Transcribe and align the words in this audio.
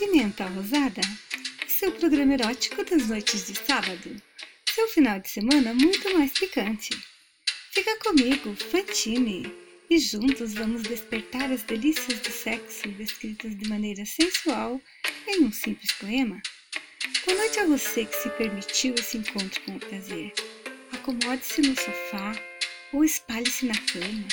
Pimenta 0.00 0.46
Rosada, 0.46 1.02
seu 1.68 1.92
programa 1.92 2.32
erótico 2.32 2.82
das 2.82 3.08
noites 3.08 3.46
de 3.46 3.54
sábado. 3.54 4.16
Seu 4.74 4.88
final 4.88 5.20
de 5.20 5.28
semana 5.28 5.74
muito 5.74 6.16
mais 6.16 6.32
picante. 6.32 6.88
Fica 7.70 7.98
comigo, 7.98 8.56
Fantine, 8.56 9.52
e 9.90 9.98
juntos 9.98 10.54
vamos 10.54 10.84
despertar 10.84 11.52
as 11.52 11.64
delícias 11.64 12.18
do 12.18 12.30
sexo 12.30 12.88
descritas 12.88 13.54
de 13.54 13.68
maneira 13.68 14.06
sensual 14.06 14.80
em 15.28 15.44
um 15.44 15.52
simples 15.52 15.92
poema. 15.92 16.40
Boa 17.26 17.36
noite 17.36 17.60
a 17.60 17.66
você 17.66 18.06
que 18.06 18.16
se 18.16 18.30
permitiu 18.30 18.94
esse 18.94 19.18
encontro 19.18 19.60
com 19.66 19.72
o 19.72 19.80
prazer. 19.80 20.32
Acomode-se 20.92 21.60
no 21.60 21.76
sofá 21.76 22.32
ou 22.94 23.04
espalhe-se 23.04 23.66
na 23.66 23.76
cama. 23.76 24.28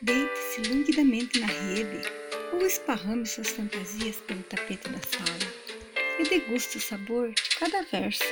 Deite-se 0.00 0.68
languidamente 0.68 1.38
na 1.38 1.46
rede 1.46 2.21
ou 2.52 2.66
esparrame 2.66 3.26
suas 3.26 3.50
fantasias 3.50 4.16
pelo 4.26 4.42
tapete 4.44 4.88
da 4.88 4.98
sala 4.98 5.62
e 6.18 6.24
deguste 6.24 6.76
o 6.76 6.80
sabor 6.80 7.32
de 7.32 7.56
cada 7.58 7.82
verso 7.82 8.24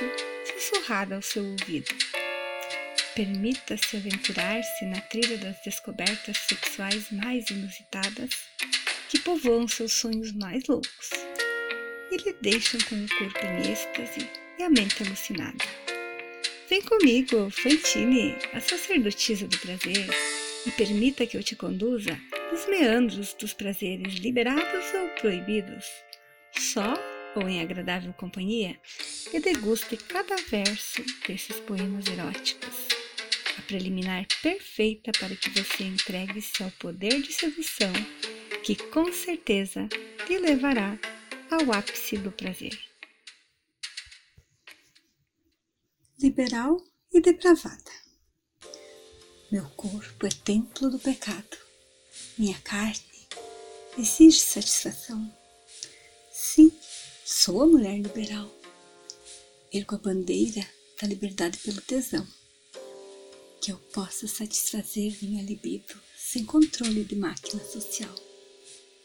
sussurrado 0.45 1.15
ao 1.15 1.21
seu 1.21 1.43
ouvido. 1.43 1.93
Permita-se 3.15 3.97
aventurar-se 3.97 4.85
na 4.85 5.01
trilha 5.01 5.37
das 5.37 5.57
descobertas 5.65 6.37
sexuais 6.37 7.11
mais 7.11 7.49
inusitadas 7.49 8.29
que 9.09 9.19
povoam 9.19 9.67
seus 9.67 9.91
sonhos 9.91 10.31
mais 10.31 10.65
loucos 10.67 11.09
e 12.11 12.17
lhe 12.17 12.33
deixam 12.41 12.79
com 12.81 12.95
o 12.95 13.07
corpo 13.17 13.45
em 13.45 13.71
êxtase 13.71 14.29
e 14.57 14.63
a 14.63 14.69
mente 14.69 15.03
alucinada. 15.03 15.65
Vem 16.69 16.81
comigo, 16.83 17.49
Fantine, 17.49 18.37
a 18.53 18.61
sacerdotisa 18.61 19.45
do 19.45 19.57
prazer, 19.57 20.07
e 20.65 20.71
permita 20.71 21.25
que 21.25 21.35
eu 21.35 21.43
te 21.43 21.55
conduza 21.55 22.17
nos 22.51 22.67
meandros 22.67 23.33
dos 23.33 23.53
prazeres 23.53 24.15
liberados 24.15 24.93
ou 24.93 25.07
proibidos, 25.21 25.85
só 26.51 26.93
ou 27.35 27.47
em 27.47 27.61
agradável 27.61 28.13
companhia, 28.13 28.77
e 29.31 29.39
deguste 29.39 29.95
cada 29.95 30.35
verso 30.35 31.01
desses 31.25 31.59
poemas 31.61 32.05
eróticos. 32.07 32.87
A 33.57 33.61
preliminar 33.61 34.27
perfeita 34.41 35.11
para 35.17 35.35
que 35.35 35.49
você 35.49 35.83
entregue-se 35.83 36.61
ao 36.61 36.71
poder 36.71 37.21
de 37.21 37.31
sedução 37.31 37.93
que 38.63 38.75
com 38.75 39.11
certeza 39.13 39.87
te 40.27 40.37
levará 40.37 40.99
ao 41.49 41.71
ápice 41.71 42.17
do 42.17 42.31
prazer. 42.31 42.77
Liberal 46.19 46.77
e 47.13 47.21
depravada. 47.21 47.91
Meu 49.51 49.67
corpo 49.71 50.25
é 50.25 50.29
templo 50.29 50.89
do 50.89 50.99
pecado. 50.99 51.70
Minha 52.37 52.59
carne 52.61 53.27
exige 53.97 54.39
satisfação. 54.39 55.31
Sim, 56.31 56.71
sou 57.25 57.61
a 57.61 57.67
mulher 57.67 57.97
liberal. 57.99 58.49
Ergo 59.71 59.95
a 59.95 59.97
bandeira 59.97 60.65
da 60.99 61.07
liberdade 61.07 61.57
pelo 61.59 61.81
tesão. 61.81 62.25
Que 63.61 63.71
eu 63.71 63.77
possa 63.93 64.27
satisfazer 64.27 65.17
minha 65.21 65.43
libido 65.43 65.93
sem 66.17 66.45
controle 66.45 67.03
de 67.03 67.15
máquina 67.15 67.63
social, 67.63 68.13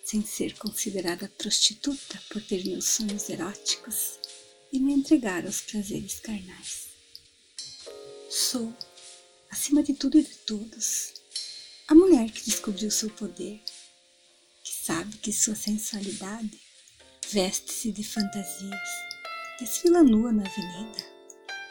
sem 0.05 0.25
ser 0.25 0.57
considerada 0.57 1.29
prostituta 1.37 2.23
por 2.31 2.41
ter 2.41 2.65
meus 2.65 2.85
sonhos 2.85 3.29
eróticos 3.29 4.19
e 4.73 4.79
me 4.79 4.93
entregar 4.93 5.45
aos 5.45 5.61
prazeres 5.61 6.21
carnais. 6.21 6.87
Sou 8.31 8.73
acima 9.51 9.83
de 9.83 9.95
tudo 9.95 10.19
e 10.19 10.23
de 10.23 10.35
todos, 10.47 11.15
a 11.89 11.95
mulher 11.95 12.31
que 12.31 12.45
descobriu 12.45 12.91
seu 12.91 13.09
poder, 13.11 13.63
que 14.65 14.73
sabe 14.73 15.17
que 15.19 15.33
sua 15.33 15.55
sensualidade 15.55 16.61
veste-se 17.31 17.93
de 17.93 18.03
fantasias, 18.03 18.89
desfila 19.61 20.03
nua 20.03 20.33
na 20.33 20.43
avenida, 20.45 20.99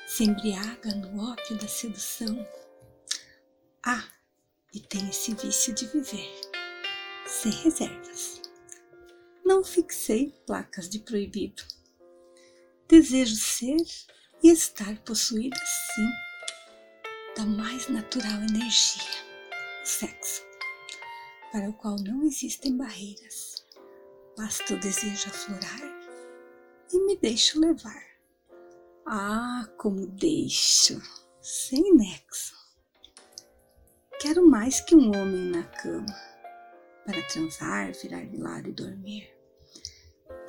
se 0.07 0.23
embriaga 0.23 0.95
no 0.95 1.31
ópio 1.31 1.57
da 1.57 1.67
sedução. 1.67 2.47
Ah, 3.85 4.07
e 4.73 4.79
tem 4.79 5.09
esse 5.09 5.33
vício 5.33 5.73
de 5.73 5.85
viver, 5.87 6.31
sem 7.27 7.51
reservas. 7.51 8.41
Não 9.43 9.65
fixei 9.65 10.31
placas 10.47 10.89
de 10.89 10.99
proibido. 10.99 11.61
Desejo 12.87 13.35
ser 13.35 13.83
e 14.41 14.49
estar 14.49 14.97
possuída 14.99 15.59
sim 15.93 16.09
da 17.35 17.45
mais 17.45 17.89
natural 17.89 18.41
energia, 18.43 19.24
sexo, 19.85 20.43
para 21.51 21.69
o 21.69 21.73
qual 21.73 21.95
não 21.97 22.23
existem 22.23 22.75
barreiras. 22.75 23.63
Basta 24.37 24.73
o 24.73 24.79
desejo 24.79 25.29
aflorar 25.29 25.79
e 26.91 26.99
me 27.05 27.15
deixo 27.17 27.59
levar. 27.59 28.03
Ah, 29.05 29.69
como 29.77 30.07
deixo, 30.07 30.99
sem 31.41 31.93
nexo. 31.95 32.55
Quero 34.19 34.47
mais 34.47 34.81
que 34.81 34.95
um 34.95 35.09
homem 35.09 35.51
na 35.51 35.63
cama 35.63 36.05
para 37.05 37.21
transar, 37.27 37.93
virar 37.93 38.25
de 38.25 38.37
lado 38.37 38.69
e 38.69 38.73
dormir. 38.73 39.29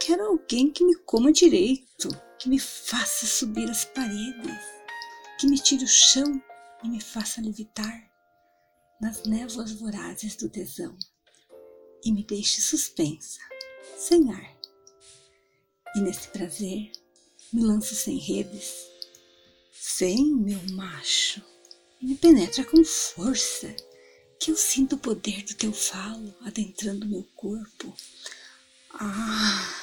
Quero 0.00 0.24
alguém 0.24 0.70
que 0.70 0.84
me 0.84 0.96
coma 1.00 1.30
direito, 1.30 2.08
que 2.38 2.48
me 2.48 2.58
faça 2.58 3.26
subir 3.26 3.70
as 3.70 3.84
paredes, 3.84 4.58
que 5.38 5.46
me 5.46 5.58
tire 5.58 5.84
o 5.84 5.88
chão 5.88 6.42
e 6.82 6.88
me 6.88 7.00
faça 7.00 7.42
levitar 7.42 8.15
nas 9.00 9.24
névoas 9.24 9.72
vorazes 9.72 10.36
do 10.36 10.48
tesão 10.48 10.96
e 12.04 12.12
me 12.12 12.22
deixe 12.22 12.60
suspensa, 12.62 13.40
sem 13.98 14.30
ar. 14.32 14.56
E 15.94 16.00
nesse 16.00 16.28
prazer 16.28 16.92
me 17.52 17.62
lanço 17.62 17.94
sem 17.94 18.18
redes, 18.18 18.86
sem 19.72 20.34
meu 20.34 20.60
macho, 20.72 21.42
e 22.00 22.06
me 22.06 22.14
penetra 22.16 22.64
com 22.64 22.84
força, 22.84 23.74
que 24.38 24.50
eu 24.50 24.56
sinto 24.56 24.96
o 24.96 24.98
poder 24.98 25.42
do 25.42 25.54
teu 25.54 25.72
falo 25.72 26.34
adentrando 26.42 27.08
meu 27.08 27.24
corpo. 27.34 27.94
Ah! 28.92 29.82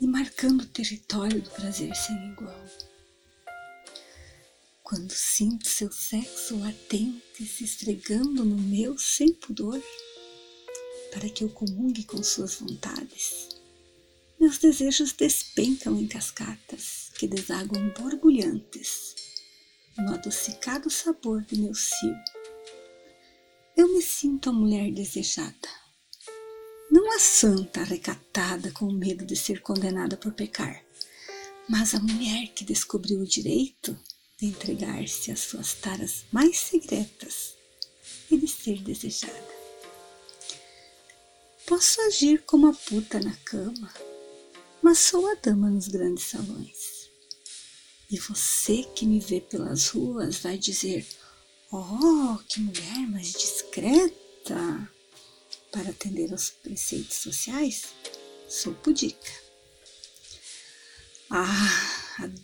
E 0.00 0.06
marcando 0.06 0.62
o 0.62 0.66
território 0.66 1.42
do 1.42 1.50
prazer 1.50 1.94
sem 1.94 2.16
igual. 2.32 2.64
Quando 4.90 5.12
sinto 5.12 5.68
seu 5.68 5.92
sexo 5.92 6.58
latente 6.58 7.46
se 7.46 7.62
esfregando 7.62 8.44
no 8.44 8.56
meu 8.56 8.98
sem 8.98 9.32
pudor, 9.32 9.80
para 11.12 11.28
que 11.28 11.44
eu 11.44 11.48
comungue 11.48 12.02
com 12.02 12.20
suas 12.24 12.56
vontades, 12.56 13.50
meus 14.40 14.58
desejos 14.58 15.12
despencam 15.12 15.96
em 15.96 16.08
cascatas 16.08 17.12
que 17.16 17.28
desaguam 17.28 17.90
borbulhantes 17.90 19.14
no 19.96 20.12
adocicado 20.12 20.90
sabor 20.90 21.44
de 21.44 21.60
meu 21.60 21.72
cio. 21.72 22.16
Eu 23.76 23.94
me 23.94 24.02
sinto 24.02 24.50
a 24.50 24.52
mulher 24.52 24.90
desejada, 24.90 25.68
não 26.90 27.14
a 27.14 27.20
santa 27.20 27.84
recatada 27.84 28.72
com 28.72 28.90
medo 28.90 29.24
de 29.24 29.36
ser 29.36 29.62
condenada 29.62 30.16
por 30.16 30.32
pecar, 30.32 30.84
mas 31.68 31.94
a 31.94 32.00
mulher 32.00 32.48
que 32.48 32.64
descobriu 32.64 33.20
o 33.20 33.24
direito 33.24 33.96
entregar-se 34.42 35.30
às 35.30 35.40
suas 35.40 35.74
taras 35.74 36.24
mais 36.32 36.58
secretas 36.58 37.54
e 38.30 38.36
de 38.36 38.48
ser 38.48 38.82
desejada. 38.82 39.60
Posso 41.66 42.00
agir 42.02 42.42
como 42.42 42.68
a 42.68 42.72
puta 42.72 43.20
na 43.20 43.34
cama, 43.44 43.94
mas 44.82 44.98
sou 44.98 45.26
a 45.30 45.34
dama 45.34 45.70
nos 45.70 45.88
grandes 45.88 46.24
salões. 46.24 47.08
E 48.10 48.18
você 48.18 48.82
que 48.94 49.06
me 49.06 49.20
vê 49.20 49.40
pelas 49.40 49.88
ruas 49.88 50.38
vai 50.38 50.58
dizer: 50.58 51.06
Oh, 51.70 52.38
que 52.48 52.60
mulher 52.60 53.08
mais 53.08 53.32
discreta! 53.32 54.90
Para 55.70 55.90
atender 55.90 56.32
aos 56.32 56.50
preceitos 56.50 57.18
sociais, 57.18 57.94
sou 58.48 58.74
pudica. 58.74 59.30
Ah, 61.30 61.69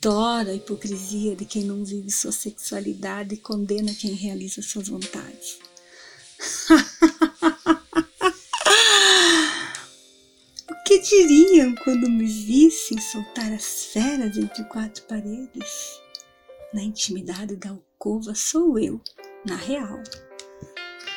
adora 0.06 0.52
a 0.52 0.54
hipocrisia 0.54 1.34
de 1.34 1.44
quem 1.44 1.64
não 1.64 1.84
vive 1.84 2.12
sua 2.12 2.30
sexualidade 2.30 3.34
e 3.34 3.38
condena 3.38 3.92
quem 3.92 4.12
realiza 4.12 4.62
suas 4.62 4.86
vontades. 4.86 5.58
o 10.70 10.84
que 10.84 11.00
diriam 11.00 11.74
quando 11.82 12.08
me 12.08 12.24
vissem 12.24 13.00
soltar 13.00 13.52
as 13.52 13.86
feras 13.86 14.38
entre 14.38 14.62
quatro 14.66 15.02
paredes? 15.06 16.00
Na 16.72 16.84
intimidade 16.84 17.56
da 17.56 17.70
alcova 17.70 18.32
sou 18.32 18.78
eu, 18.78 19.00
na 19.44 19.56
real. 19.56 20.00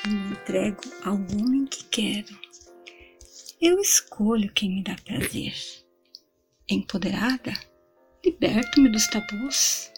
E 0.04 0.10
me 0.10 0.32
entrego 0.32 0.82
ao 1.04 1.14
homem 1.14 1.68
que 1.68 1.84
quero. 1.84 2.36
Eu 3.62 3.80
escolho 3.80 4.52
quem 4.52 4.78
me 4.78 4.84
dá 4.84 4.96
prazer. 5.06 5.54
Empoderada, 6.68 7.69
Liberto-me 8.30 8.90
dos 8.90 9.08
tabus, 9.08 9.92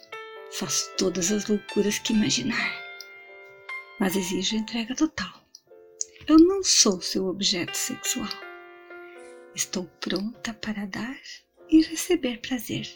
faço 0.54 0.90
todas 0.96 1.34
as 1.34 1.48
loucuras 1.48 2.00
que 2.00 2.14
imaginar, 2.14 2.82
mas 4.00 4.16
exijo 4.16 4.56
entrega 4.56 4.96
total. 4.96 5.34
Eu 6.26 6.40
não 6.40 6.64
sou 6.64 7.02
seu 7.02 7.26
objeto 7.26 7.76
sexual. 7.76 8.30
Estou 9.54 9.84
pronta 10.00 10.54
para 10.54 10.86
dar 10.86 11.20
e 11.70 11.82
receber 11.82 12.40
prazer. 12.40 12.88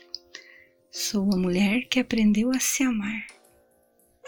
Sou 0.89 1.29
a 1.33 1.37
mulher 1.37 1.81
que 1.89 1.99
aprendeu 1.99 2.51
a 2.51 2.59
se 2.61 2.83
amar, 2.83 3.27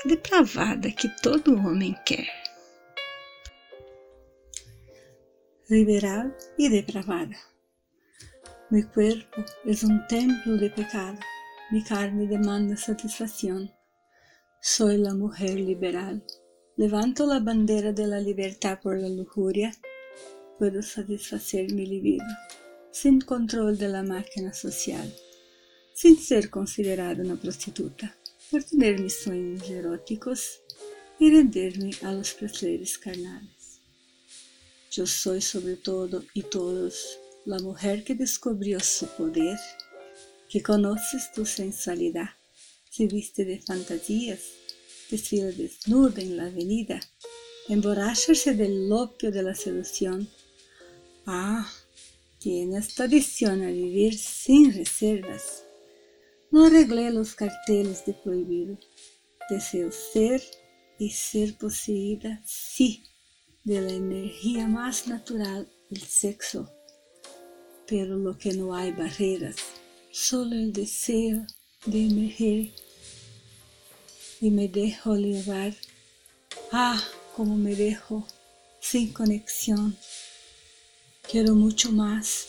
a 0.04 0.10
depravada 0.10 0.92
que 0.92 1.08
todo 1.22 1.56
homem 1.56 1.96
quer. 2.06 2.28
Liberal 5.70 6.36
y 6.60 6.68
depravada. 6.68 7.38
Mi 8.70 8.84
cuerpo 8.84 9.44
es 9.66 9.84
un 9.84 10.06
templo 10.08 10.58
de 10.58 10.70
pecado, 10.70 11.18
mi 11.72 11.84
carne 11.84 12.28
demanda 12.28 12.76
satisfacción. 12.76 13.72
Soy 14.62 14.98
la 14.98 15.14
mujer 15.14 15.60
liberal. 15.60 16.24
Levanto 16.76 17.26
la 17.26 17.40
bandera 17.40 17.92
de 17.94 18.08
la 18.08 18.20
libertad 18.20 18.80
por 18.82 18.98
la 18.98 19.10
lujuria. 19.10 19.72
Puedo 20.60 20.82
satisfacer 20.82 21.72
mi 21.74 21.86
libido, 21.86 22.26
sin 22.92 23.22
control 23.22 23.78
de 23.78 23.88
la 23.88 24.04
máquina 24.04 24.54
social 24.54 25.14
sin 25.98 26.16
ser 26.16 26.52
considerada 26.52 27.24
una 27.24 27.36
prostituta, 27.36 28.16
por 28.52 28.64
tener 28.64 29.02
mis 29.02 29.18
sueños 29.18 29.68
eróticos 29.68 30.62
y 31.20 31.32
rendirme 31.32 31.90
a 32.04 32.12
los 32.12 32.36
placeres 32.36 33.00
carnales. 33.00 33.82
Yo 34.92 35.08
soy 35.08 35.42
sobre 35.42 35.76
todo 35.76 36.24
y 36.36 36.44
todos 36.44 37.18
la 37.48 37.60
mujer 37.60 38.04
que 38.04 38.14
descubrió 38.14 38.80
su 38.80 39.08
poder, 39.08 39.58
que 40.50 40.62
conoces 40.62 41.32
tu 41.32 41.46
sensualidad, 41.46 42.30
se 42.90 43.08
viste 43.08 43.44
de 43.46 43.60
fantasías, 43.60 44.40
desfila 45.10 45.48
desnuda 45.48 46.22
en 46.22 46.38
la 46.38 46.46
avenida, 46.46 47.00
emborracharse 47.68 48.54
del 48.54 48.92
opio 48.92 49.32
de 49.32 49.42
la 49.42 49.56
seducción. 49.56 50.30
Ah, 51.26 51.68
tienes 52.40 52.94
tradición 52.94 53.64
a 53.64 53.72
vivir 53.72 54.18
sin 54.18 54.74
reservas 54.74 55.64
no 56.50 56.66
arreglé 56.66 57.12
los 57.12 57.36
carteles 57.36 58.06
de 58.06 58.14
prohibido. 58.14 58.78
Deseo 59.50 59.92
ser 59.92 60.42
y 60.98 61.10
ser 61.10 61.58
poseída, 61.58 62.42
sí, 62.46 63.04
de 63.64 63.82
la 63.82 63.92
energía 63.92 64.68
más 64.68 65.08
natural, 65.08 65.70
el 65.90 66.02
sexo. 66.02 66.72
Pero 67.88 68.18
lo 68.18 68.38
que 68.38 68.54
no 68.54 68.76
hay 68.76 68.92
barreras, 68.92 69.56
solo 70.12 70.56
el 70.56 70.74
deseo 70.74 71.46
de 71.86 72.06
emerger. 72.06 72.72
Y 74.42 74.50
me 74.52 74.68
dejo 74.68 75.16
llevar. 75.16 75.74
Ah, 76.72 77.02
como 77.36 77.56
me 77.56 77.76
dejo 77.76 78.28
sin 78.82 79.14
conexión. 79.14 79.98
Quiero 81.30 81.56
mucho 81.56 81.92
más 81.92 82.48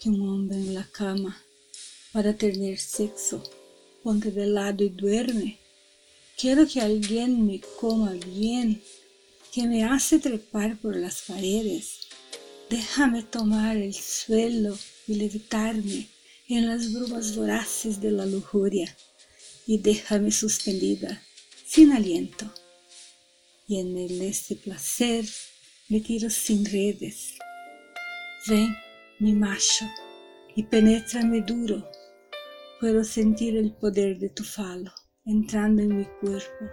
que 0.00 0.08
un 0.08 0.28
hombre 0.28 0.56
en 0.56 0.74
la 0.74 0.84
cama 0.90 1.40
para 2.12 2.34
tener 2.34 2.78
sexo, 2.78 3.42
ponte 4.02 4.30
de 4.30 4.46
lado 4.46 4.84
y 4.84 4.88
duerme. 4.88 5.58
Quiero 6.36 6.66
que 6.66 6.80
alguien 6.80 7.46
me 7.46 7.60
coma 7.78 8.12
bien, 8.12 8.82
que 9.52 9.66
me 9.66 9.84
hace 9.84 10.18
trepar 10.18 10.76
por 10.76 10.96
las 10.96 11.22
paredes. 11.22 12.05
Déjame 12.70 13.22
tomar 13.22 13.76
el 13.76 13.94
suelo 13.94 14.76
y 15.06 15.14
levitarme 15.14 16.08
en 16.48 16.66
las 16.68 16.92
brumas 16.92 17.36
voraces 17.36 18.00
de 18.00 18.10
la 18.10 18.26
lujuria 18.26 18.96
y 19.66 19.78
déjame 19.78 20.30
suspendida, 20.30 21.22
sin 21.66 21.92
aliento. 21.92 22.52
Y 23.68 23.80
en 23.80 23.96
el 23.96 24.20
este 24.22 24.56
placer 24.56 25.24
me 25.88 26.00
tiro 26.00 26.30
sin 26.30 26.64
redes. 26.64 27.34
Ven, 28.46 28.76
mi 29.18 29.32
macho, 29.32 29.84
y 30.54 30.62
penétrame 30.62 31.42
duro 31.42 31.88
Puedo 32.78 33.04
sentir 33.04 33.56
el 33.56 33.72
poder 33.72 34.18
de 34.18 34.28
tu 34.28 34.44
falo 34.44 34.92
entrando 35.24 35.80
en 35.80 35.96
mi 35.96 36.04
cuerpo. 36.20 36.66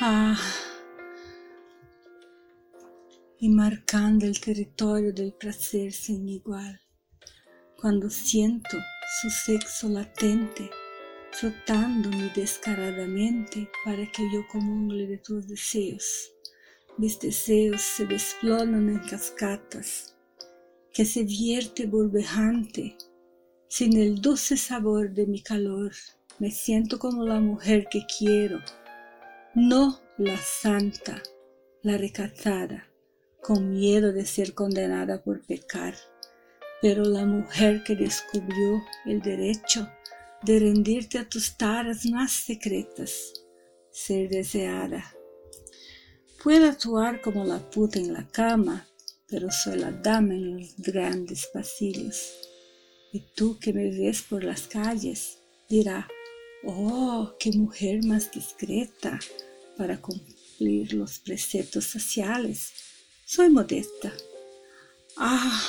Ah, 0.00 0.40
y 3.44 3.50
marcando 3.50 4.24
el 4.24 4.40
territorio 4.40 5.12
del 5.12 5.34
placer 5.34 5.92
sin 5.92 6.26
igual. 6.26 6.80
Cuando 7.78 8.08
siento 8.08 8.78
su 9.20 9.28
sexo 9.28 9.86
latente 9.90 10.70
frotándome 11.30 12.32
descaradamente 12.34 13.68
para 13.84 14.10
que 14.10 14.22
yo 14.32 14.46
comungle 14.50 15.06
de 15.06 15.18
tus 15.18 15.46
deseos. 15.46 16.32
Mis 16.96 17.20
deseos 17.20 17.82
se 17.82 18.06
desploman 18.06 18.88
en 18.88 19.00
cascatas, 19.00 20.16
que 20.90 21.04
se 21.04 21.24
vierte 21.24 21.84
burbejante 21.84 22.96
sin 23.68 23.98
el 23.98 24.22
dulce 24.22 24.56
sabor 24.56 25.12
de 25.12 25.26
mi 25.26 25.42
calor, 25.42 25.92
me 26.38 26.50
siento 26.50 26.98
como 26.98 27.26
la 27.26 27.40
mujer 27.40 27.88
que 27.90 28.06
quiero, 28.18 28.58
no 29.54 30.00
la 30.16 30.38
santa, 30.38 31.22
la 31.82 31.98
recatada, 31.98 32.88
con 33.44 33.70
miedo 33.70 34.10
de 34.10 34.24
ser 34.24 34.54
condenada 34.54 35.22
por 35.22 35.42
pecar, 35.42 35.94
pero 36.80 37.04
la 37.04 37.26
mujer 37.26 37.84
que 37.84 37.94
descubrió 37.94 38.82
el 39.04 39.20
derecho 39.20 39.86
de 40.42 40.60
rendirte 40.60 41.18
a 41.18 41.28
tus 41.28 41.58
taras 41.58 42.06
más 42.06 42.32
secretas, 42.32 43.34
ser 43.92 44.30
deseada. 44.30 45.14
Puedo 46.42 46.66
actuar 46.66 47.20
como 47.20 47.44
la 47.44 47.58
puta 47.70 47.98
en 47.98 48.14
la 48.14 48.26
cama, 48.26 48.88
pero 49.28 49.50
soy 49.50 49.78
la 49.78 49.92
dama 49.92 50.32
en 50.32 50.56
los 50.56 50.74
grandes 50.78 51.46
pasillos 51.52 52.32
y 53.12 53.20
tú 53.36 53.58
que 53.58 53.74
me 53.74 53.90
ves 53.90 54.22
por 54.22 54.42
las 54.42 54.66
calles 54.68 55.38
dirá, 55.68 56.08
oh, 56.64 57.34
qué 57.38 57.52
mujer 57.52 58.02
más 58.04 58.32
discreta 58.32 59.20
para 59.76 60.00
cumplir 60.00 60.94
los 60.94 61.18
preceptos 61.18 61.84
sociales. 61.84 62.93
Soy 63.26 63.50
modesta. 63.50 64.12
Ah, 65.16 65.62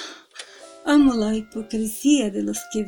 amo 0.85 1.13
la 1.13 1.35
hipocresía 1.35 2.29
de 2.29 2.43
los 2.43 2.59
que 2.71 2.83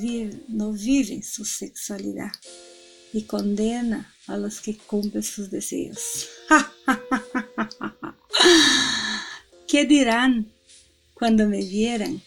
no 0.47 0.73
viven 0.73 1.23
su 1.23 1.45
sexualidad 1.45 2.31
y 3.13 3.23
condena 3.23 4.13
a 4.27 4.37
los 4.37 4.61
que 4.61 4.77
cumplen 4.77 5.23
sus 5.23 5.49
deseos. 5.49 6.27
¿Qué 9.67 9.85
dirán 9.85 10.51
cuando 11.13 11.47
me 11.47 11.59
vieran 11.59 12.21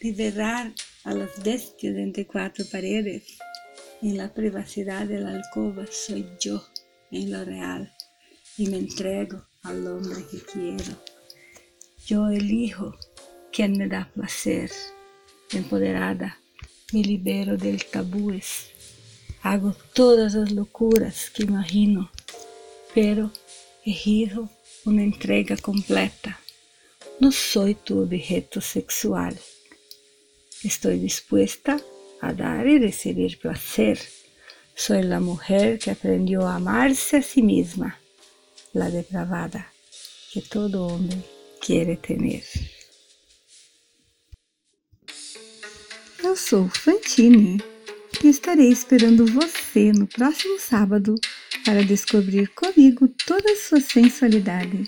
liberar 0.00 0.72
a 1.04 1.14
las 1.14 1.42
bestias 1.42 1.96
entre 1.96 2.26
cuatro 2.26 2.64
paredes. 2.70 3.38
En 4.02 4.16
la 4.16 4.32
privacidad 4.32 5.06
de 5.06 5.20
la 5.20 5.30
alcoba 5.30 5.86
soy 5.90 6.26
yo 6.40 6.62
en 7.10 7.32
lo 7.32 7.44
real 7.44 7.92
y 8.56 8.68
me 8.68 8.76
entrego 8.76 9.44
al 9.62 9.86
hombre 9.86 10.24
que 10.30 10.38
quiero. 10.38 11.07
Yo 12.08 12.30
elijo 12.30 12.96
quien 13.52 13.76
me 13.76 13.86
da 13.86 14.10
placer. 14.14 14.70
Empoderada, 15.52 16.38
me 16.90 17.02
libero 17.02 17.58
del 17.58 17.84
tabúes. 17.84 18.70
Hago 19.42 19.76
todas 19.92 20.32
las 20.32 20.50
locuras 20.52 21.28
que 21.28 21.42
imagino, 21.42 22.10
pero 22.94 23.30
elijo 23.84 24.48
una 24.86 25.02
entrega 25.02 25.58
completa. 25.58 26.40
No 27.20 27.30
soy 27.30 27.74
tu 27.74 28.00
objeto 28.00 28.62
sexual. 28.62 29.38
Estoy 30.64 30.98
dispuesta 31.00 31.78
a 32.22 32.32
dar 32.32 32.66
y 32.66 32.78
recibir 32.78 33.38
placer. 33.38 34.00
Soy 34.74 35.02
la 35.02 35.20
mujer 35.20 35.78
que 35.78 35.90
aprendió 35.90 36.46
a 36.46 36.56
amarse 36.56 37.18
a 37.18 37.22
sí 37.22 37.42
misma, 37.42 38.00
la 38.72 38.88
depravada 38.88 39.70
que 40.32 40.40
todo 40.40 40.86
homem 40.86 41.22
quer 41.60 41.96
ter. 41.96 42.42
Eu 46.22 46.36
sou 46.36 46.68
Fantine 46.68 47.62
e 48.22 48.28
estarei 48.28 48.70
esperando 48.70 49.26
você 49.26 49.92
no 49.92 50.06
próximo 50.06 50.58
sábado 50.58 51.14
para 51.64 51.84
descobrir 51.84 52.48
comigo 52.48 53.08
toda 53.26 53.52
a 53.52 53.56
sua 53.56 53.80
sensualidade, 53.80 54.84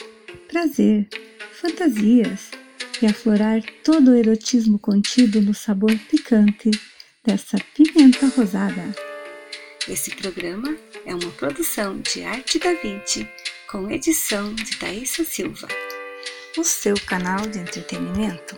prazer, 0.49 1.09
fantasias 1.53 2.51
e 3.01 3.07
aflorar 3.07 3.63
todo 3.85 4.11
o 4.11 4.17
erotismo 4.17 4.79
contido 4.79 5.41
no 5.41 5.55
sabor 5.55 5.97
picante 6.11 6.71
dessa 7.25 7.59
pimenta 7.75 8.27
rosada. 8.29 8.95
Esse 9.89 10.15
programa 10.15 10.77
é 11.07 11.15
uma 11.15 11.31
produção 11.33 12.01
de 12.01 12.23
Arte 12.23 12.59
da 12.59 12.73
Vinci 12.75 13.27
com 13.71 13.91
edição 13.91 14.55
de 14.55 14.77
Thaisa 14.79 15.25
Silva, 15.25 15.69
o 16.59 16.65
seu 16.65 16.95
canal 17.07 17.47
de 17.47 17.59
entretenimento. 17.59 18.57